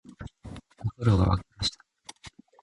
[0.83, 1.85] お風呂が湧きました